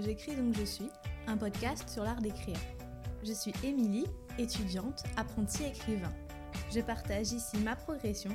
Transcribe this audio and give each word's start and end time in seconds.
J'écris 0.00 0.36
donc 0.36 0.54
je 0.54 0.64
suis, 0.64 0.90
un 1.26 1.36
podcast 1.36 1.88
sur 1.88 2.02
l'art 2.02 2.20
d'écrire. 2.20 2.58
Je 3.22 3.32
suis 3.32 3.52
Émilie, 3.64 4.06
étudiante, 4.38 5.04
apprentie 5.16 5.64
écrivain. 5.64 6.12
Je 6.74 6.80
partage 6.80 7.32
ici 7.32 7.56
ma 7.58 7.76
progression, 7.76 8.30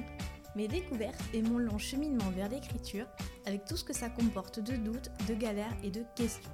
mes 0.56 0.68
découvertes 0.68 1.22
et 1.34 1.42
mon 1.42 1.60
long 1.60 1.78
cheminement 1.78 2.30
vers 2.32 2.50
l'écriture, 2.50 3.06
avec 3.46 3.66
tout 3.66 3.78
ce 3.78 3.84
que 3.84 3.94
ça 3.94 4.10
comporte 4.10 4.60
de 4.60 4.76
doutes, 4.76 5.12
de 5.28 5.36
galères 5.36 5.76
et 5.84 5.92
de 5.92 6.04
questions. 6.16 6.52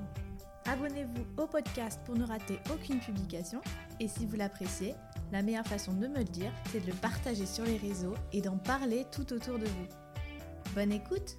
Abonnez-vous 0.66 1.42
au 1.42 1.48
podcast 1.48 2.02
pour 2.05 2.16
ne 2.16 2.26
rater 2.26 2.60
aucune 2.74 3.00
publication, 3.00 3.62
et 4.00 4.08
si 4.08 4.26
vous 4.26 4.36
l'appréciez, 4.36 4.94
la 5.32 5.42
meilleure 5.42 5.68
façon 5.68 5.94
de 5.94 6.08
me 6.08 6.18
le 6.18 6.24
dire, 6.25 6.52
c'est 6.71 6.82
de 6.82 6.88
le 6.88 6.97
partager 6.97 7.46
sur 7.46 7.64
les 7.64 7.78
réseaux 7.78 8.16
et 8.33 8.42
d'en 8.42 8.58
parler 8.58 9.05
tout 9.11 9.32
autour 9.32 9.58
de 9.58 9.66
vous. 9.66 9.88
Bonne 10.75 10.92
écoute 10.92 11.38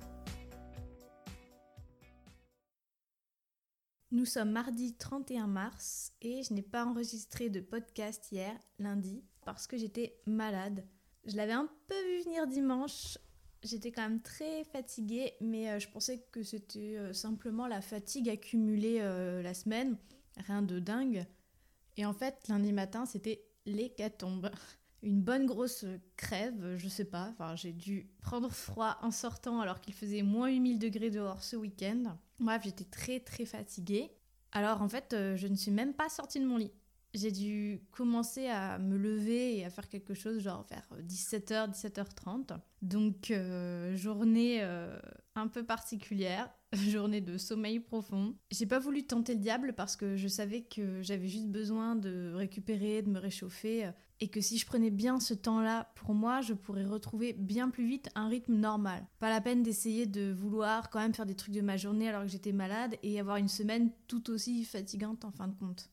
Nous 4.11 4.25
sommes 4.25 4.53
mardi 4.53 4.95
31 4.95 5.47
mars 5.47 6.15
et 6.23 6.43
je 6.43 6.55
n'ai 6.55 6.63
pas 6.63 6.87
enregistré 6.87 7.51
de 7.51 7.61
podcast 7.61 8.33
hier, 8.33 8.59
lundi, 8.79 9.23
parce 9.45 9.67
que 9.67 9.77
j'étais 9.77 10.19
malade. 10.27 10.83
Je 11.27 11.37
l'avais 11.37 11.53
un 11.53 11.69
peu 11.87 11.95
vu 11.95 12.23
venir 12.25 12.47
dimanche. 12.47 13.19
J'étais 13.63 13.93
quand 13.93 14.09
même 14.09 14.23
très 14.23 14.65
fatiguée, 14.65 15.35
mais 15.43 15.71
euh, 15.71 15.79
je 15.79 15.91
pensais 15.91 16.25
que 16.33 16.43
c'était 16.43 16.97
euh, 16.97 17.13
simplement 17.13 17.67
la 17.67 17.83
fatigue 17.83 18.31
accumulée 18.31 19.01
euh, 19.03 19.43
la 19.43 19.53
semaine. 19.53 19.99
Rien 20.39 20.63
de 20.63 20.79
dingue. 20.79 21.27
Et 21.99 22.07
en 22.07 22.15
fait, 22.15 22.49
lundi 22.49 22.73
matin, 22.73 23.05
c'était 23.05 23.45
l'hécatombe. 23.67 24.51
Une 25.03 25.21
bonne 25.23 25.47
grosse 25.47 25.85
crève, 26.17 26.77
je 26.77 26.89
sais 26.89 27.05
pas. 27.05 27.29
Enfin, 27.31 27.55
j'ai 27.55 27.73
dû 27.73 28.09
prendre 28.21 28.51
froid 28.51 28.99
en 29.03 29.11
sortant 29.11 29.61
alors 29.61 29.81
qu'il 29.81 29.95
faisait 29.95 30.23
moins 30.23 30.51
8000 30.51 30.79
degrés 30.79 31.11
dehors 31.11 31.43
ce 31.43 31.57
week-end. 31.57 32.17
Bref, 32.41 32.63
j'étais 32.65 32.85
très 32.85 33.21
très 33.21 33.45
fatiguée. 33.45 34.11
Alors 34.53 34.83
en 34.83 34.89
fait, 34.89 35.13
euh, 35.13 35.37
je 35.37 35.47
ne 35.47 35.55
suis 35.55 35.71
même 35.71 35.95
pas 35.95 36.09
sortie 36.09 36.41
de 36.41 36.47
mon 36.47 36.57
lit. 36.57 36.73
J'ai 37.15 37.31
dû 37.31 37.81
commencer 37.91 38.49
à 38.49 38.79
me 38.79 38.99
lever 38.99 39.57
et 39.57 39.65
à 39.65 39.71
faire 39.71 39.89
quelque 39.89 40.13
chose, 40.13 40.41
genre 40.41 40.67
vers 40.69 40.87
17h, 41.03 41.73
17h30. 41.73 42.59
Donc, 42.83 43.31
euh, 43.31 43.97
journée 43.97 44.59
euh, 44.63 44.99
un 45.39 45.49
peu 45.49 45.65
particulière, 45.65 46.51
journée 46.73 47.21
de 47.21 47.39
sommeil 47.39 47.81
profond. 47.81 48.37
J'ai 48.51 48.67
pas 48.67 48.79
voulu 48.79 49.05
tenter 49.05 49.35
le 49.35 49.41
diable 49.41 49.73
parce 49.75 49.97
que 49.97 50.17
je 50.17 50.29
savais 50.29 50.63
que 50.63 51.03
j'avais 51.03 51.29
juste 51.29 51.49
besoin 51.49 51.97
de 51.97 52.33
récupérer, 52.35 53.03
de 53.03 53.11
me 53.11 53.19
réchauffer, 53.19 53.91
et 54.21 54.29
que 54.29 54.41
si 54.41 54.59
je 54.59 54.67
prenais 54.67 54.91
bien 54.91 55.21
ce 55.21 55.35
temps-là 55.35 55.93
pour 55.95 56.15
moi, 56.15 56.41
je 56.41 56.53
pourrais 56.53 56.85
retrouver 56.85 57.33
bien 57.33 57.71
plus 57.71 57.87
vite 57.87 58.09
un 58.15 58.29
rythme 58.29 58.55
normal. 58.55 59.07
Pas 59.19 59.31
la 59.31 59.41
peine 59.41 59.63
d'essayer 59.63 60.07
de 60.07 60.33
vouloir 60.33 60.91
quand 60.91 60.99
même 60.99 61.15
faire 61.15 61.27
des 61.27 61.37
trucs 61.37 61.55
de 61.55 61.61
ma 61.61 61.77
journée 61.77 62.09
alors 62.09 62.23
que 62.23 62.29
j'étais 62.29 62.53
malade 62.53 62.97
et 63.03 63.21
avoir 63.21 63.37
une 63.37 63.49
semaine 63.49 63.91
tout 64.09 64.31
aussi 64.31 64.65
fatigante 64.65 65.25
en 65.25 65.31
fin 65.31 65.49
de 65.49 65.55
compte. 65.55 65.91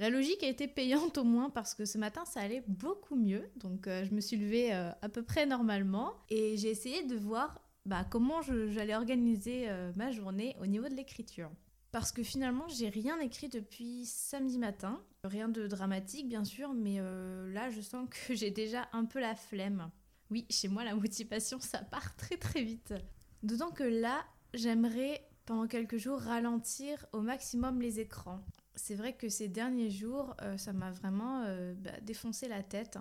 La 0.00 0.08
logique 0.08 0.42
a 0.42 0.48
été 0.48 0.66
payante 0.66 1.18
au 1.18 1.24
moins 1.24 1.50
parce 1.50 1.74
que 1.74 1.84
ce 1.84 1.98
matin 1.98 2.24
ça 2.24 2.40
allait 2.40 2.64
beaucoup 2.66 3.16
mieux, 3.16 3.50
donc 3.56 3.86
euh, 3.86 4.02
je 4.04 4.14
me 4.14 4.22
suis 4.22 4.38
levée 4.38 4.72
euh, 4.72 4.90
à 5.02 5.10
peu 5.10 5.22
près 5.22 5.44
normalement 5.44 6.14
et 6.30 6.56
j'ai 6.56 6.70
essayé 6.70 7.04
de 7.04 7.16
voir 7.16 7.60
bah, 7.90 8.06
comment 8.08 8.40
j'allais 8.42 8.94
organiser 8.94 9.68
euh, 9.68 9.92
ma 9.96 10.10
journée 10.10 10.56
au 10.60 10.66
niveau 10.66 10.88
de 10.88 10.94
l'écriture. 10.94 11.50
Parce 11.92 12.12
que 12.12 12.22
finalement 12.22 12.68
j'ai 12.68 12.88
rien 12.88 13.18
écrit 13.18 13.48
depuis 13.48 14.06
samedi 14.06 14.58
matin, 14.58 15.02
rien 15.24 15.48
de 15.48 15.66
dramatique 15.66 16.28
bien 16.28 16.44
sûr, 16.44 16.72
mais 16.72 17.00
là 17.52 17.68
je 17.70 17.80
sens 17.80 18.08
que 18.08 18.34
j'ai 18.34 18.52
déjà 18.52 18.88
un 18.92 19.04
peu 19.04 19.18
la 19.18 19.34
flemme. 19.34 19.90
Oui, 20.30 20.46
chez 20.50 20.68
moi 20.68 20.84
la 20.84 20.94
motivation 20.94 21.58
ça 21.58 21.78
part 21.78 22.14
très 22.14 22.36
très 22.36 22.62
vite. 22.62 22.94
D'autant 23.42 23.72
que 23.72 23.82
là 23.82 24.24
j'aimerais 24.54 25.26
pendant 25.46 25.66
quelques 25.66 25.96
jours 25.96 26.20
ralentir 26.20 27.04
au 27.12 27.22
maximum 27.22 27.80
les 27.80 27.98
écrans 27.98 28.40
c'est 28.80 28.94
vrai 28.94 29.12
que 29.12 29.28
ces 29.28 29.48
derniers 29.48 29.90
jours, 29.90 30.34
euh, 30.42 30.56
ça 30.56 30.72
m'a 30.72 30.90
vraiment 30.90 31.44
euh, 31.46 31.74
bah, 31.76 31.90
défoncé 32.02 32.48
la 32.48 32.62
tête. 32.62 32.98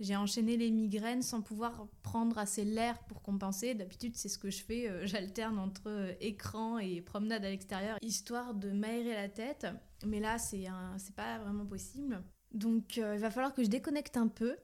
J'ai 0.00 0.14
enchaîné 0.14 0.56
les 0.56 0.70
migraines 0.70 1.22
sans 1.22 1.42
pouvoir 1.42 1.88
prendre 2.02 2.38
assez 2.38 2.64
l'air 2.64 2.98
pour 3.04 3.20
compenser. 3.20 3.74
D'habitude, 3.74 4.16
c'est 4.16 4.28
ce 4.28 4.38
que 4.38 4.50
je 4.50 4.62
fais. 4.62 4.88
Euh, 4.88 5.06
j'alterne 5.06 5.58
entre 5.58 6.14
écran 6.20 6.78
et 6.78 7.00
promenade 7.00 7.44
à 7.44 7.50
l'extérieur, 7.50 7.98
histoire 8.00 8.54
de 8.54 8.70
m'aérer 8.70 9.14
la 9.14 9.28
tête. 9.28 9.66
Mais 10.06 10.20
là, 10.20 10.38
c'est 10.38 10.68
pas 11.16 11.38
vraiment 11.38 11.66
possible. 11.66 12.22
Donc, 12.52 12.96
il 12.96 13.18
va 13.18 13.30
falloir 13.30 13.52
que 13.52 13.64
je 13.64 13.68
déconnecte 13.68 14.16
un 14.16 14.28
peu, 14.28 14.56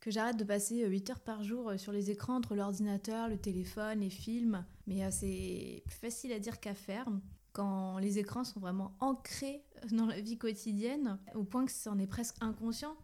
que 0.00 0.10
j'arrête 0.10 0.36
de 0.36 0.44
passer 0.44 0.84
8 0.86 1.10
heures 1.10 1.20
par 1.20 1.44
jour 1.44 1.72
sur 1.76 1.92
les 1.92 2.10
écrans 2.10 2.34
entre 2.34 2.56
l'ordinateur, 2.56 3.28
le 3.28 3.38
téléphone, 3.38 4.00
les 4.00 4.10
films. 4.10 4.64
Mais 4.86 5.08
c'est 5.12 5.82
plus 5.86 5.96
facile 5.96 6.32
à 6.32 6.40
dire 6.40 6.58
qu'à 6.58 6.74
faire 6.74 7.06
quand 7.52 7.98
les 7.98 8.18
écrans 8.18 8.44
sont 8.44 8.60
vraiment 8.60 8.96
ancrés 9.00 9.64
dans 9.92 10.06
la 10.06 10.20
vie 10.20 10.38
quotidienne, 10.38 11.18
au 11.34 11.44
point 11.44 11.64
que 11.64 11.72
c'en 11.72 11.98
est 11.98 12.06
presque 12.06 12.36
inconscient. 12.40 12.96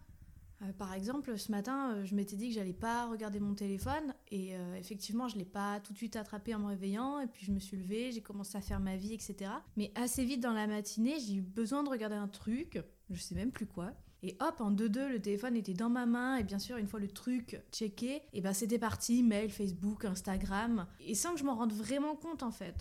Euh, 0.63 0.73
par 0.73 0.95
exemple, 0.95 1.37
ce 1.39 1.51
matin, 1.51 1.93
euh, 1.93 2.05
je 2.05 2.15
m'étais 2.15 2.37
dit 2.37 2.49
que 2.49 2.55
j'allais 2.55 2.73
pas 2.73 3.07
regarder 3.07 3.41
mon 3.41 3.55
téléphone 3.55 4.15
et 4.31 4.57
euh, 4.57 4.77
effectivement, 4.77 5.29
je 5.29 5.37
l'ai 5.37 5.45
pas 5.45 5.81
tout 5.81 5.93
de 5.93 5.99
suite 5.99 6.17
attrapé 6.17 6.55
en 6.55 6.61
me 6.61 6.67
réveillant 6.67 7.21
et 7.21 7.27
puis 7.27 7.45
je 7.45 7.53
me 7.53 7.59
suis 7.59 7.77
levée, 7.77 8.11
j'ai 8.13 8.23
commencé 8.23 8.57
à 8.57 8.61
faire 8.61 8.81
ma 8.81 8.97
vie, 8.97 9.13
etc. 9.13 9.51
Mais 9.77 9.93
assez 9.95 10.25
vite 10.25 10.41
dans 10.41 10.55
la 10.55 10.67
matinée, 10.67 11.19
j'ai 11.21 11.35
eu 11.35 11.43
besoin 11.43 11.83
de 11.83 11.91
regarder 11.91 12.17
un 12.17 12.29
truc, 12.29 12.81
je 13.11 13.21
sais 13.21 13.35
même 13.35 13.51
plus 13.51 13.67
quoi. 13.67 13.93
Et 14.23 14.37
hop, 14.41 14.61
en 14.61 14.73
2-2, 14.73 15.09
le 15.09 15.21
téléphone 15.21 15.57
était 15.57 15.75
dans 15.75 15.91
ma 15.91 16.07
main 16.07 16.39
et 16.39 16.43
bien 16.43 16.59
sûr, 16.59 16.79
une 16.79 16.89
fois 16.89 17.01
le 17.01 17.09
truc 17.09 17.61
checké, 17.71 18.23
et 18.33 18.41
ben 18.41 18.55
c'était 18.55 18.79
parti, 18.79 19.23
mail, 19.23 19.51
Facebook, 19.51 20.07
Instagram, 20.07 20.87
et 21.01 21.15
sans 21.15 21.35
que 21.35 21.39
je 21.39 21.45
m'en 21.45 21.55
rende 21.55 21.73
vraiment 21.73 22.17
compte 22.17 22.43
en 22.43 22.51
fait. 22.51 22.75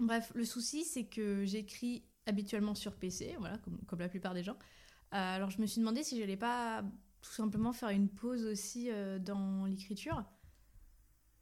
Bref, 0.00 0.32
le 0.34 0.44
souci, 0.44 0.84
c'est 0.84 1.04
que 1.04 1.44
j'écris 1.44 2.02
habituellement 2.26 2.74
sur 2.74 2.96
PC, 2.96 3.36
voilà, 3.38 3.58
comme, 3.58 3.98
la 3.98 4.08
plupart 4.08 4.34
des 4.34 4.42
gens. 4.42 4.56
Alors 5.12 5.50
je 5.50 5.60
me 5.60 5.66
suis 5.66 5.80
demandé 5.80 6.02
si 6.02 6.16
je 6.16 6.20
n'allais 6.20 6.36
pas 6.36 6.84
tout 7.20 7.32
simplement 7.32 7.72
faire 7.72 7.90
une 7.90 8.08
pause 8.08 8.44
aussi 8.44 8.90
euh, 8.90 9.18
dans 9.18 9.66
l'écriture. 9.66 10.24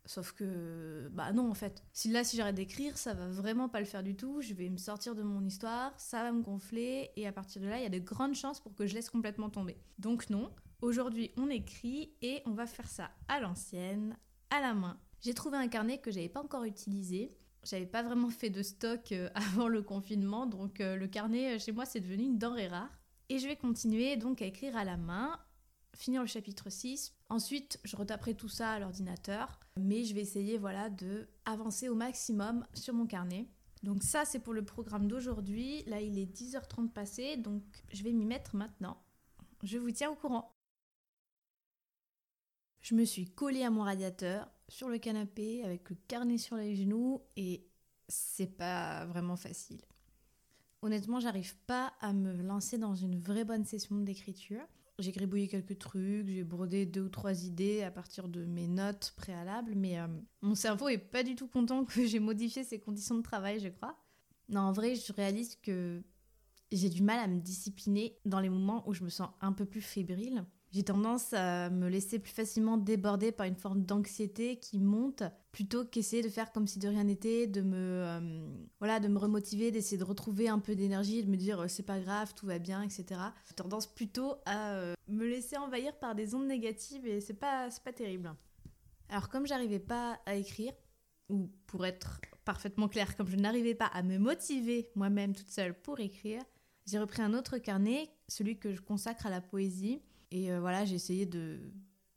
Sauf 0.09 0.33
que, 0.33 1.11
bah 1.13 1.33
non, 1.33 1.51
en 1.51 1.55
fait. 1.55 1.85
Si 1.93 2.09
là, 2.09 2.25
si 2.25 2.39
j'arrête 2.39 2.55
d'écrire, 2.55 2.97
ça 2.97 3.13
va 3.13 3.29
vraiment 3.29 3.69
pas 3.69 3.79
le 3.79 3.85
faire 3.85 4.03
du 4.03 4.17
tout. 4.17 4.41
Je 4.41 4.55
vais 4.55 4.71
me 4.71 4.79
sortir 4.79 5.15
de 5.15 5.23
mon 5.23 5.45
histoire, 5.45 5.93
ça 6.01 6.23
va 6.23 6.33
me 6.33 6.41
gonfler, 6.41 7.11
et 7.17 7.27
à 7.27 7.33
partir 7.33 7.61
de 7.61 7.67
là, 7.67 7.77
il 7.77 7.83
y 7.83 7.87
a 7.87 7.91
de 7.91 7.99
grandes 7.99 8.35
chances 8.35 8.59
pour 8.59 8.75
que 8.75 8.87
je 8.87 8.95
laisse 8.95 9.11
complètement 9.11 9.51
tomber. 9.51 9.77
Donc, 9.99 10.31
non. 10.31 10.51
Aujourd'hui, 10.81 11.33
on 11.37 11.51
écrit 11.51 12.15
et 12.23 12.41
on 12.47 12.53
va 12.53 12.67
faire 12.67 12.89
ça 12.89 13.11
à 13.29 13.41
l'ancienne, 13.41 14.17
à 14.49 14.61
la 14.61 14.73
main. 14.73 14.99
J'ai 15.21 15.35
trouvé 15.35 15.59
un 15.59 15.69
carnet 15.69 15.99
que 15.99 16.11
j'avais 16.11 16.29
pas 16.31 16.43
encore 16.43 16.65
utilisé. 16.65 17.37
J'avais 17.65 17.87
pas 17.87 18.03
vraiment 18.03 18.31
fait 18.31 18.49
de 18.49 18.63
stock 18.63 19.13
euh, 19.13 19.29
avant 19.35 19.69
le 19.69 19.83
confinement, 19.83 20.47
donc 20.47 20.81
euh, 20.81 20.97
le 20.97 21.09
carnet 21.09 21.59
chez 21.59 21.73
moi 21.73 21.85
c'est 21.85 22.01
devenu 22.01 22.23
une 22.25 22.39
denrée 22.39 22.69
rare. 22.69 22.97
Et 23.29 23.39
je 23.39 23.47
vais 23.47 23.57
continuer 23.57 24.17
donc 24.17 24.41
à 24.41 24.47
écrire 24.47 24.77
à 24.77 24.85
la 24.85 24.97
main, 24.97 25.39
finir 25.99 26.23
le 26.23 26.29
chapitre 26.29 26.71
6. 26.71 27.13
Ensuite, 27.29 27.79
je 27.85 27.97
retaperai 27.97 28.35
tout 28.35 28.49
ça 28.49 28.71
à 28.71 28.79
l'ordinateur, 28.79 29.61
mais 29.77 30.05
je 30.05 30.15
vais 30.15 30.23
essayer 30.23 30.57
voilà 30.57 30.89
de 30.89 31.29
avancer 31.45 31.89
au 31.89 31.95
maximum 31.95 32.65
sur 32.73 32.95
mon 32.95 33.07
carnet. 33.07 33.49
Donc 33.83 34.03
ça 34.03 34.25
c'est 34.25 34.39
pour 34.39 34.55
le 34.55 34.65
programme 34.65 35.09
d'aujourd'hui. 35.09 35.83
Là, 35.85 36.01
il 36.01 36.19
est 36.19 36.33
10h30 36.33 36.91
passé, 36.91 37.37
donc 37.37 37.63
je 37.93 38.03
vais 38.03 38.13
m'y 38.13 38.25
mettre 38.25 38.57
maintenant. 38.57 39.03
Je 39.63 39.77
vous 39.77 39.91
tiens 39.91 40.11
au 40.11 40.15
courant. 40.15 40.55
Je 42.81 42.95
me 42.95 43.05
suis 43.05 43.27
collée 43.27 43.65
à 43.65 43.71
mon 43.71 43.83
radiateur 43.83 44.49
sur 44.69 44.89
le 44.89 44.99
canapé 44.99 45.65
avec 45.65 45.91
le 45.91 45.97
carnet 46.07 46.39
sur 46.39 46.57
les 46.57 46.77
genoux 46.77 47.21
et 47.37 47.67
c'est 48.07 48.57
pas 48.57 49.05
vraiment 49.07 49.37
facile. 49.37 49.81
Honnêtement, 50.81 51.19
j'arrive 51.19 51.57
pas 51.67 51.93
à 52.01 52.13
me 52.13 52.33
lancer 52.41 52.79
dans 52.79 52.95
une 52.95 53.19
vraie 53.19 53.45
bonne 53.45 53.65
session 53.65 53.97
d'écriture. 53.97 54.65
J'ai 55.01 55.13
gribouillé 55.13 55.47
quelques 55.47 55.79
trucs, 55.79 56.27
j'ai 56.27 56.43
brodé 56.43 56.85
deux 56.85 57.03
ou 57.03 57.09
trois 57.09 57.45
idées 57.45 57.85
à 57.85 57.91
partir 57.93 58.29
de 58.29 58.45
mes 58.45 58.67
notes 58.67 59.15
préalables, 59.17 59.75
mais 59.77 60.01
euh, 60.01 60.09
mon 60.43 60.57
cerveau 60.57 60.89
est 60.89 60.99
pas 60.99 61.23
du 61.23 61.37
tout 61.37 61.47
content 61.47 61.85
que 61.85 62.05
j'ai 62.05 62.19
modifié 62.19 62.65
ses 62.65 62.81
conditions 62.81 63.15
de 63.15 63.23
travail, 63.23 63.61
je 63.61 63.69
crois. 63.69 63.97
Non, 64.49 64.63
en 64.63 64.73
vrai, 64.73 64.97
je 64.97 65.13
réalise 65.13 65.55
que 65.57 66.03
j'ai 66.73 66.89
du 66.89 67.03
mal 67.03 67.21
à 67.21 67.29
me 67.29 67.41
discipliner 67.41 68.19
dans 68.25 68.41
les 68.41 68.49
moments 68.49 68.89
où 68.89 68.93
je 68.93 69.05
me 69.05 69.09
sens 69.09 69.29
un 69.41 69.53
peu 69.53 69.67
plus 69.67 69.83
fébrile. 69.83 70.45
J'ai 70.71 70.83
tendance 70.83 71.33
à 71.33 71.71
me 71.71 71.89
laisser 71.89 72.19
plus 72.19 72.33
facilement 72.33 72.77
déborder 72.77 73.33
par 73.33 73.47
une 73.47 73.57
forme 73.57 73.85
d'anxiété 73.85 74.59
qui 74.59 74.79
monte 74.79 75.23
plutôt 75.51 75.87
qu'essayer 75.87 76.23
de 76.23 76.29
faire 76.29 76.53
comme 76.53 76.67
si 76.67 76.79
de 76.79 76.89
rien 76.89 77.05
n'était, 77.05 77.47
de 77.47 77.63
me 77.63 77.77
euh, 78.05 78.47
voilà, 78.79 79.01
de 79.01 79.09
me 79.09 79.19
remotiver, 79.19 79.71
d'essayer 79.71 79.97
de 79.97 80.05
retrouver 80.05 80.49
un 80.49 80.59
peu 80.59 80.75
d'énergie, 80.75 81.25
de 81.25 81.31
me 81.31 81.37
dire 81.37 81.61
euh, 81.61 81.69
c'est 81.69 81.85
pas 81.85 81.99
grave, 81.99 82.35
tout 82.35 82.47
va 82.47 82.59
bien, 82.59 82.83
etc. 82.83 83.19
J'ai 83.49 83.55
tendance 83.55 83.87
plutôt 83.87 84.35
à 84.45 84.73
euh, 84.75 84.95
me 85.09 85.27
laisser 85.27 85.57
envahir 85.57 85.99
par 85.99 86.15
des 86.15 86.35
ondes 86.35 86.47
négatives 86.47 87.07
et 87.07 87.23
c'est 87.23 87.35
pas 87.35 87.71
c'est 87.71 87.83
pas 87.83 87.95
terrible. 87.95 88.35
Alors 89.09 89.31
comme 89.31 89.47
j'arrivais 89.47 89.79
pas 89.81 90.21
à 90.27 90.35
écrire 90.35 90.75
ou 91.31 91.51
pour 91.67 91.87
être 91.87 92.21
parfaitement 92.45 92.89
clair, 92.89 93.17
comme 93.17 93.29
je 93.29 93.37
n'arrivais 93.37 93.75
pas 93.75 93.87
à 93.87 94.03
me 94.03 94.19
motiver 94.19 94.91
moi-même 94.95 95.35
toute 95.35 95.51
seule 95.51 95.81
pour 95.81 95.99
écrire, 95.99 96.43
j'ai 96.85 96.99
repris 96.99 97.23
un 97.23 97.33
autre 97.33 97.57
carnet, 97.57 98.11
celui 98.29 98.59
que 98.59 98.75
je 98.75 98.83
consacre 98.83 99.27
à 99.27 99.31
la 99.31 99.41
poésie 99.41 100.03
et 100.31 100.53
euh, 100.53 100.61
voilà, 100.61 100.85
j'ai 100.85 100.95
essayé 100.95 101.27
de, 101.27 101.59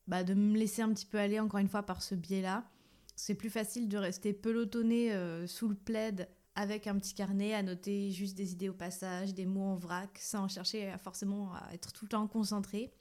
bah, 0.08 0.24
de 0.24 0.34
me 0.34 0.58
laisser 0.58 0.82
un 0.82 0.94
petit 0.94 1.06
peu 1.06 1.18
aller 1.18 1.40
encore 1.40 1.60
une 1.60 1.70
fois 1.70 1.84
par 1.84 2.02
ce 2.02 2.16
biais-là. 2.16 2.70
C'est 3.16 3.36
plus 3.36 3.50
facile 3.50 3.88
de 3.88 3.98
rester 3.98 4.34
pelotonné 4.34 5.14
euh, 5.14 5.48
sous 5.48 5.68
le 5.68 5.76
plaid 5.76 6.28
avec 6.56 6.88
un 6.88 6.98
petit 6.98 7.14
carnet 7.14 7.54
à 7.54 7.64
noter 7.64 8.12
juste 8.12 8.36
des 8.36 8.52
idées 8.52 8.70
au 8.70 8.74
passage, 8.74 9.34
des 9.34 9.46
mots 9.46 9.64
en 9.64 9.76
vrac, 9.76 10.18
sans 10.20 10.48
chercher 10.48 10.94
forcément 11.02 11.54
à 11.54 11.74
être 11.74 11.94
tout 11.94 12.06
le 12.06 12.10
temps 12.10 12.28
concentré. 12.28 12.92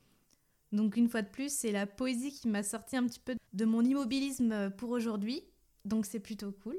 Donc 0.72 0.96
une 0.96 1.08
fois 1.08 1.22
de 1.22 1.28
plus, 1.28 1.52
c'est 1.52 1.72
la 1.72 1.86
poésie 1.86 2.30
qui 2.30 2.46
m'a 2.46 2.62
sorti 2.62 2.96
un 2.96 3.04
petit 3.06 3.18
peu 3.18 3.34
de 3.52 3.64
mon 3.64 3.82
immobilisme 3.82 4.70
pour 4.70 4.90
aujourd'hui. 4.90 5.42
Donc 5.84 6.06
c'est 6.06 6.20
plutôt 6.20 6.52
cool. 6.52 6.76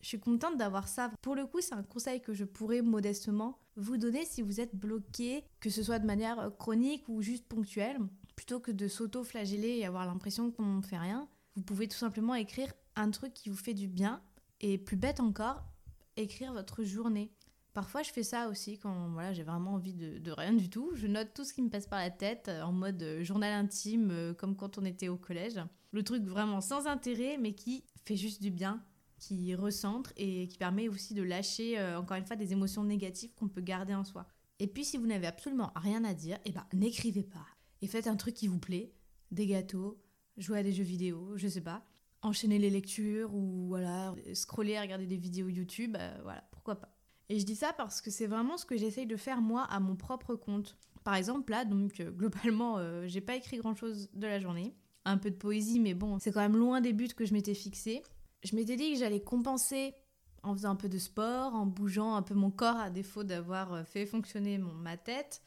Je 0.00 0.08
suis 0.08 0.20
contente 0.20 0.56
d'avoir 0.56 0.88
ça. 0.88 1.10
Pour 1.22 1.34
le 1.34 1.46
coup, 1.46 1.60
c'est 1.60 1.74
un 1.74 1.82
conseil 1.82 2.20
que 2.20 2.32
je 2.32 2.44
pourrais 2.44 2.82
modestement 2.82 3.58
vous 3.76 3.96
donner 3.96 4.24
si 4.24 4.42
vous 4.42 4.60
êtes 4.60 4.74
bloqué, 4.74 5.44
que 5.60 5.70
ce 5.70 5.82
soit 5.82 5.98
de 5.98 6.06
manière 6.06 6.50
chronique 6.58 7.08
ou 7.08 7.22
juste 7.22 7.46
ponctuelle. 7.46 7.98
Plutôt 8.36 8.60
que 8.60 8.70
de 8.70 8.88
s'auto-flageller 8.88 9.78
et 9.78 9.86
avoir 9.86 10.06
l'impression 10.06 10.50
qu'on 10.50 10.76
ne 10.76 10.82
fait 10.82 10.98
rien, 10.98 11.28
vous 11.56 11.62
pouvez 11.62 11.88
tout 11.88 11.98
simplement 11.98 12.34
écrire 12.34 12.72
un 12.96 13.10
truc 13.10 13.34
qui 13.34 13.50
vous 13.50 13.56
fait 13.56 13.74
du 13.74 13.88
bien. 13.88 14.22
Et 14.60 14.78
plus 14.78 14.96
bête 14.96 15.20
encore, 15.20 15.64
écrire 16.16 16.52
votre 16.52 16.82
journée. 16.84 17.30
Parfois, 17.72 18.02
je 18.02 18.10
fais 18.10 18.24
ça 18.24 18.48
aussi 18.48 18.78
quand 18.78 19.10
voilà, 19.10 19.32
j'ai 19.32 19.44
vraiment 19.44 19.74
envie 19.74 19.94
de, 19.94 20.32
rien 20.32 20.52
du 20.52 20.68
tout. 20.68 20.90
Je 20.94 21.06
note 21.06 21.28
tout 21.34 21.44
ce 21.44 21.52
qui 21.52 21.62
me 21.62 21.70
passe 21.70 21.86
par 21.86 22.00
la 22.00 22.10
tête 22.10 22.48
euh, 22.48 22.62
en 22.62 22.72
mode 22.72 23.00
euh, 23.02 23.22
journal 23.22 23.52
intime, 23.52 24.10
euh, 24.10 24.34
comme 24.34 24.56
quand 24.56 24.76
on 24.78 24.84
était 24.84 25.08
au 25.08 25.16
collège. 25.16 25.60
Le 25.92 26.02
truc 26.02 26.24
vraiment 26.24 26.60
sans 26.60 26.86
intérêt, 26.86 27.36
mais 27.38 27.52
qui 27.52 27.84
fait 28.04 28.16
juste 28.16 28.42
du 28.42 28.50
bien, 28.50 28.82
qui 29.20 29.54
recentre 29.54 30.12
et 30.16 30.48
qui 30.48 30.58
permet 30.58 30.88
aussi 30.88 31.14
de 31.14 31.22
lâcher, 31.22 31.80
encore 31.96 32.16
une 32.16 32.24
fois, 32.24 32.34
des 32.36 32.52
émotions 32.52 32.82
négatives 32.82 33.32
qu'on 33.34 33.48
peut 33.48 33.60
garder 33.60 33.94
en 33.94 34.02
soi. 34.02 34.26
Et 34.58 34.66
puis, 34.66 34.84
si 34.84 34.96
vous 34.96 35.06
n'avez 35.06 35.28
absolument 35.28 35.72
rien 35.76 36.02
à 36.04 36.14
dire, 36.14 36.38
eh 36.44 36.50
ben, 36.50 36.66
n'écrivez 36.72 37.22
pas. 37.22 37.46
Et 37.82 37.86
faites 37.86 38.08
un 38.08 38.16
truc 38.16 38.34
qui 38.34 38.48
vous 38.48 38.58
plaît. 38.58 38.92
Des 39.30 39.46
gâteaux, 39.46 40.02
jouer 40.36 40.58
à 40.58 40.62
des 40.62 40.72
jeux 40.72 40.82
vidéo, 40.82 41.36
je 41.36 41.46
sais 41.46 41.60
pas. 41.60 41.84
Enchaîner 42.22 42.58
les 42.58 42.70
lectures 42.70 43.32
ou 43.34 43.68
voilà, 43.68 44.14
scroller, 44.34 44.80
regarder 44.80 45.06
des 45.06 45.16
vidéos 45.16 45.48
YouTube, 45.48 45.96
voilà, 46.22 46.42
pourquoi 46.50 46.74
pas. 46.76 46.96
Et 47.30 47.38
je 47.38 47.46
dis 47.46 47.54
ça 47.54 47.72
parce 47.72 48.00
que 48.00 48.10
c'est 48.10 48.26
vraiment 48.26 48.58
ce 48.58 48.66
que 48.66 48.76
j'essaye 48.76 49.06
de 49.06 49.16
faire 49.16 49.40
moi 49.40 49.62
à 49.62 49.78
mon 49.78 49.94
propre 49.94 50.34
compte. 50.34 50.76
Par 51.04 51.14
exemple, 51.14 51.52
là, 51.52 51.64
donc 51.64 52.00
euh, 52.00 52.10
globalement, 52.10 52.76
euh, 52.78 53.06
j'ai 53.06 53.20
pas 53.20 53.36
écrit 53.36 53.56
grand 53.56 53.76
chose 53.76 54.10
de 54.14 54.26
la 54.26 54.40
journée. 54.40 54.74
Un 55.04 55.16
peu 55.16 55.30
de 55.30 55.36
poésie, 55.36 55.78
mais 55.78 55.94
bon, 55.94 56.18
c'est 56.18 56.32
quand 56.32 56.40
même 56.40 56.56
loin 56.56 56.80
des 56.80 56.92
buts 56.92 57.08
que 57.16 57.24
je 57.24 57.32
m'étais 57.32 57.54
fixé. 57.54 58.02
Je 58.42 58.56
m'étais 58.56 58.76
dit 58.76 58.92
que 58.92 58.98
j'allais 58.98 59.22
compenser 59.22 59.94
en 60.42 60.54
faisant 60.54 60.70
un 60.70 60.76
peu 60.76 60.88
de 60.88 60.98
sport, 60.98 61.54
en 61.54 61.66
bougeant 61.66 62.14
un 62.14 62.22
peu 62.22 62.34
mon 62.34 62.50
corps 62.50 62.76
à 62.76 62.90
défaut 62.90 63.24
d'avoir 63.24 63.74
euh, 63.74 63.84
fait 63.84 64.06
fonctionner 64.06 64.58
mon, 64.58 64.72
ma 64.72 64.96
tête. 64.96 65.42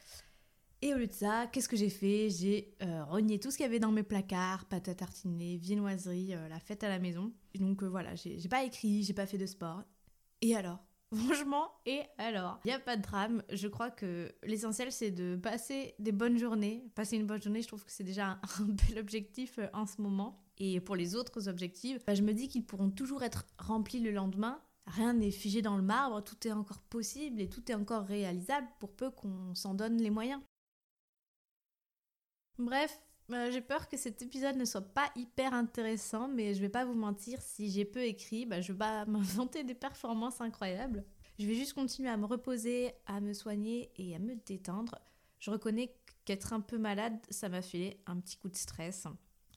Et 0.81 0.93
au 0.93 0.97
lieu 0.97 1.07
de 1.07 1.13
ça, 1.13 1.47
qu'est-ce 1.47 1.69
que 1.69 1.77
j'ai 1.77 1.89
fait? 1.89 2.29
J'ai 2.29 2.75
renié 3.07 3.39
tout 3.39 3.51
ce 3.51 3.55
qu'il 3.55 3.63
y 3.63 3.69
avait 3.69 3.79
dans 3.79 3.93
mes 3.93 4.03
placards, 4.03 4.65
pâte 4.65 4.89
à 4.89 4.93
tartiner, 4.93 5.55
viennoiserie, 5.55 6.35
la 6.49 6.59
fête 6.59 6.83
à 6.83 6.89
la 6.89 6.99
maison. 6.99 7.31
Donc 7.55 7.83
voilà, 7.83 8.15
j'ai 8.15 8.49
pas 8.49 8.65
écrit, 8.65 9.01
j'ai 9.01 9.13
pas 9.13 9.25
fait 9.25 9.37
de 9.37 9.45
sport. 9.45 9.81
Et 10.41 10.57
alors? 10.57 10.79
Franchement, 11.13 11.71
et 11.85 12.01
alors? 12.17 12.59
Il 12.65 12.69
n'y 12.69 12.73
a 12.73 12.79
pas 12.79 12.97
de 12.97 13.03
drame. 13.03 13.43
Je 13.51 13.67
crois 13.67 13.91
que 13.91 14.33
l'essentiel, 14.43 14.91
c'est 14.91 15.11
de 15.11 15.35
passer 15.35 15.93
des 15.99 16.11
bonnes 16.11 16.37
journées. 16.37 16.85
Passer 16.95 17.17
une 17.17 17.27
bonne 17.27 17.41
journée, 17.41 17.61
je 17.61 17.67
trouve 17.67 17.85
que 17.85 17.91
c'est 17.91 18.03
déjà 18.03 18.39
un, 18.59 18.65
bel 18.89 18.99
objectif 18.99 19.59
euh, 19.59 19.67
en 19.73 19.85
ce 19.85 20.01
moment. 20.01 20.42
Et 20.57 20.79
pour 20.79 20.95
les 20.95 21.15
autres 21.15 21.47
objectifs, 21.47 22.03
bah, 22.05 22.13
je 22.13 22.21
me 22.21 22.33
dis 22.33 22.47
qu'ils 22.47 22.65
pourront 22.65 22.91
toujours 22.91 23.23
être 23.23 23.45
remplis 23.57 23.99
le 23.99 24.11
lendemain. 24.11 24.61
Rien 24.85 25.13
n'est 25.13 25.31
figé 25.31 25.61
dans 25.61 25.77
le 25.77 25.83
marbre, 25.83 26.23
tout 26.23 26.47
est 26.47 26.51
encore 26.51 26.81
possible 26.81 27.41
et 27.41 27.49
tout 27.49 27.71
est 27.71 27.75
encore 27.75 28.05
réalisable 28.05 28.67
pour 28.79 28.91
peu 28.95 29.09
qu'on 29.09 29.55
s'en 29.55 29.73
donne 29.73 29.97
les 29.97 30.09
moyens. 30.09 30.41
Bref, 32.59 32.99
bah, 33.29 33.49
j'ai 33.49 33.61
peur 33.61 33.87
que 33.87 33.97
cet 33.97 34.21
épisode 34.21 34.57
ne 34.57 34.65
soit 34.65 34.93
pas 34.93 35.09
hyper 35.15 35.53
intéressant, 35.53 36.27
mais 36.27 36.53
je 36.53 36.61
vais 36.61 36.69
pas 36.69 36.85
vous 36.85 36.93
mentir, 36.93 37.41
si 37.41 37.71
j'ai 37.71 37.85
peu 37.85 38.03
écrit, 38.03 38.45
bah, 38.45 38.61
je 38.61 38.73
vais 38.73 38.77
pas 38.77 39.05
m'inventer 39.07 39.63
des 39.63 39.73
performances 39.73 40.41
incroyables. 40.41 41.05
Je 41.39 41.47
vais 41.47 41.55
juste 41.55 41.73
continuer 41.73 42.09
à 42.09 42.17
me 42.17 42.25
reposer, 42.25 42.91
à 43.05 43.21
me 43.21 43.33
soigner 43.33 43.91
et 43.95 44.15
à 44.15 44.19
me 44.19 44.35
détendre. 44.35 44.99
Je 45.39 45.49
reconnais 45.49 45.95
qu'être 46.25 46.53
un 46.53 46.61
peu 46.61 46.77
malade, 46.77 47.17
ça 47.29 47.49
m'a 47.49 47.61
fait 47.61 47.97
un 48.05 48.19
petit 48.19 48.37
coup 48.37 48.49
de 48.49 48.55
stress. 48.55 49.07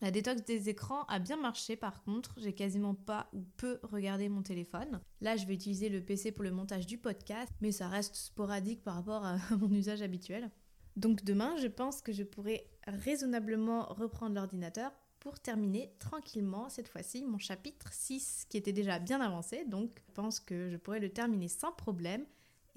La 0.03 0.11
détox 0.11 0.45
des 0.45 0.69
écrans 0.69 1.05
a 1.05 1.19
bien 1.19 1.37
marché 1.37 1.75
par 1.75 2.03
contre, 2.05 2.35
j'ai 2.37 2.53
quasiment 2.53 2.95
pas 2.95 3.29
ou 3.33 3.43
peu 3.57 3.79
regardé 3.83 4.29
mon 4.29 4.43
téléphone. 4.43 5.01
Là, 5.23 5.37
je 5.37 5.47
vais 5.47 5.55
utiliser 5.55 5.89
le 5.89 6.03
PC 6.03 6.33
pour 6.33 6.45
le 6.45 6.51
montage 6.51 6.87
du 6.87 6.99
podcast, 6.99 7.51
mais 7.63 7.73
ça 7.73 7.89
reste 7.89 8.15
sporadique 8.15 8.83
par 8.83 8.97
rapport 8.97 9.25
à 9.25 9.39
mon 9.59 9.71
usage 9.71 10.03
habituel. 10.03 10.51
Donc 10.97 11.25
demain, 11.25 11.57
je 11.57 11.67
pense 11.67 12.03
que 12.03 12.13
je 12.13 12.23
pourrai 12.23 12.71
raisonnablement 12.87 13.87
reprendre 13.87 14.35
l'ordinateur 14.35 14.93
pour 15.19 15.39
terminer 15.41 15.93
tranquillement 15.99 16.69
cette 16.69 16.89
fois-ci 16.89 17.25
mon 17.25 17.39
chapitre 17.39 17.89
6 17.93 18.47
qui 18.49 18.57
était 18.57 18.73
déjà 18.73 18.99
bien 18.99 19.21
avancé. 19.21 19.65
Donc 19.65 19.91
je 20.07 20.13
pense 20.13 20.41
que 20.41 20.71
je 20.71 20.77
pourrai 20.77 21.01
le 21.01 21.09
terminer 21.09 21.49
sans 21.49 21.73
problème. 21.73 22.25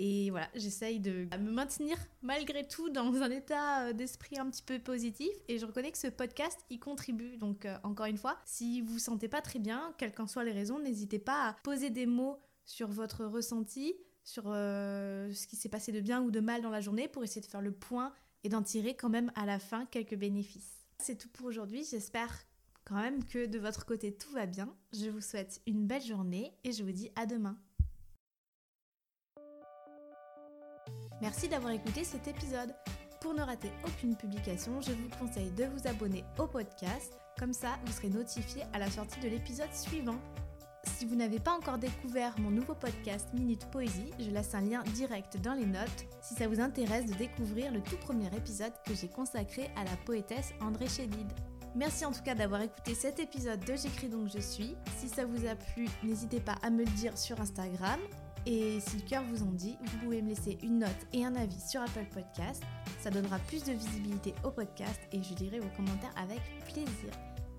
Et 0.02 0.30
voilà, 0.30 0.48
j'essaye 0.56 1.02
de 1.02 1.28
me 1.38 1.52
maintenir 1.52 1.98
malgré 2.22 2.66
tout 2.66 2.90
dans 2.90 3.22
un 3.22 3.30
état 3.30 3.88
euh, 3.88 3.94
d'esprit 3.94 4.40
un 4.40 4.50
petit 4.50 4.64
peu 4.64 4.80
positif. 4.80 5.30
Et 5.50 5.60
je 5.60 5.66
reconnais 5.66 5.92
que 5.92 5.98
ce 5.98 6.08
podcast 6.08 6.58
y 6.70 6.80
contribue. 6.80 7.36
Donc, 7.36 7.66
euh, 7.66 7.78
encore 7.84 8.06
une 8.06 8.18
fois, 8.18 8.38
si 8.46 8.80
vous 8.80 8.94
vous 8.94 9.00
sentez 9.00 9.28
pas 9.28 9.42
très 9.42 9.60
bien, 9.60 9.94
quelles 9.98 10.14
qu'en 10.14 10.26
soient 10.26 10.46
les 10.46 10.54
raisons, 10.54 10.80
n'hésitez 10.80 11.20
pas 11.20 11.50
à 11.50 11.54
poser 11.64 11.90
des 11.90 12.06
mots 12.06 12.40
sur 12.64 12.88
votre 12.88 13.26
ressenti, 13.26 13.94
sur 14.24 14.46
euh, 14.48 15.34
ce 15.34 15.46
qui 15.48 15.58
s'est 15.58 15.70
passé 15.70 15.92
de 15.92 16.00
bien 16.00 16.22
ou 16.22 16.32
de 16.32 16.40
mal 16.40 16.62
dans 16.62 16.70
la 16.70 16.80
journée 16.80 17.10
pour 17.10 17.26
essayer 17.26 17.42
de 17.42 17.48
faire 17.48 17.62
le 17.62 17.74
point 17.74 18.14
et 18.46 18.50
d'en 18.50 18.64
tirer 18.64 18.96
quand 18.96 19.10
même 19.10 19.34
à 19.36 19.46
la 19.46 19.60
fin 19.60 19.86
quelques 19.86 20.16
bénéfices. 20.16 20.86
C'est 21.00 21.18
tout 21.18 21.30
pour 21.30 21.48
aujourd'hui, 21.48 21.84
j'espère 21.84 22.34
quand 22.86 22.96
même 22.96 23.26
que 23.26 23.48
de 23.48 23.60
votre 23.60 23.86
côté 23.86 24.16
tout 24.16 24.32
va 24.32 24.46
bien. 24.46 24.74
Je 24.94 25.10
vous 25.10 25.22
souhaite 25.22 25.62
une 25.68 25.86
belle 25.86 26.02
journée 26.02 26.54
et 26.64 26.72
je 26.72 26.84
vous 26.84 26.92
dis 26.94 27.12
à 27.18 27.26
demain. 27.26 27.58
Merci 31.22 31.50
d'avoir 31.50 31.74
écouté 31.74 32.04
cet 32.04 32.28
épisode. 32.28 32.74
Pour 33.20 33.34
ne 33.34 33.42
rater 33.42 33.70
aucune 33.86 34.16
publication, 34.16 34.80
je 34.80 34.94
vous 34.94 35.10
conseille 35.20 35.52
de 35.52 35.66
vous 35.66 35.86
abonner 35.86 36.24
au 36.38 36.48
podcast, 36.48 37.20
comme 37.38 37.52
ça 37.52 37.78
vous 37.86 37.92
serez 37.92 38.10
notifié 38.10 38.64
à 38.72 38.80
la 38.80 38.90
sortie 38.90 39.20
de 39.20 39.28
l'épisode 39.28 39.74
suivant. 39.74 40.20
Si 40.86 41.06
vous 41.06 41.16
n'avez 41.16 41.40
pas 41.40 41.52
encore 41.52 41.78
découvert 41.78 42.40
mon 42.40 42.52
nouveau 42.52 42.74
podcast 42.74 43.28
Minute 43.34 43.70
Poésie, 43.70 44.12
je 44.18 44.30
laisse 44.30 44.56
un 44.56 44.62
lien 44.62 44.82
direct 44.94 45.36
dans 45.42 45.54
les 45.54 45.66
notes 45.66 46.06
si 46.22 46.36
ça 46.36 46.48
vous 46.48 46.62
intéresse 46.62 47.06
de 47.06 47.16
découvrir 47.16 47.74
le 47.74 47.82
tout 47.82 47.98
premier 47.98 48.28
épisode 48.28 48.72
que 48.86 48.96
j'ai 48.96 49.10
consacré 49.10 49.70
à 49.76 49.84
la 49.84 49.98
poétesse 50.06 50.54
André 50.62 50.88
Chédid. 50.88 51.28
Merci 51.76 52.06
en 52.06 52.12
tout 52.12 52.24
cas 52.24 52.34
d'avoir 52.34 52.62
écouté 52.62 52.96
cet 52.96 53.20
épisode 53.20 53.60
de 53.66 53.76
J'écris 53.76 54.08
donc 54.08 54.30
je 54.34 54.40
suis. 54.40 54.76
Si 54.98 55.10
ça 55.10 55.26
vous 55.26 55.46
a 55.46 55.56
plu, 55.56 55.88
n'hésitez 56.02 56.40
pas 56.40 56.56
à 56.64 56.70
me 56.70 56.80
le 56.80 56.92
dire 56.92 57.18
sur 57.18 57.40
Instagram. 57.42 58.00
Et 58.46 58.80
si 58.80 58.98
le 58.98 59.04
cœur 59.04 59.24
vous 59.24 59.44
en 59.44 59.52
dit, 59.52 59.78
vous 59.82 59.98
pouvez 60.00 60.22
me 60.22 60.30
laisser 60.30 60.58
une 60.64 60.80
note 60.80 61.08
et 61.14 61.26
un 61.26 61.36
avis 61.36 61.60
sur 61.60 61.82
Apple 61.82 62.06
Podcast. 62.14 62.64
Ça 63.00 63.10
donnera 63.10 63.40
plus 63.40 63.64
de 63.64 63.74
visibilité 63.74 64.34
au 64.44 64.52
podcast 64.52 65.00
et 65.12 65.22
je 65.22 65.36
lirai 65.36 65.60
vos 65.60 65.70
commentaires 65.76 66.14
avec 66.18 66.42
plaisir. 66.66 67.12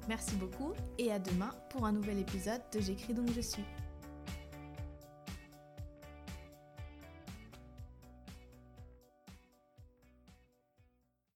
Merci 0.09 0.37
beaucoup 0.37 0.73
et 0.99 1.13
à 1.13 1.19
demain 1.19 1.51
pour 1.69 1.87
un 1.87 1.93
nouvel 1.93 2.19
épisode 2.19 2.63
de 2.73 2.81
J'écris 2.81 3.15
donc 3.15 3.33
je 3.33 3.41
suis. 3.41 3.65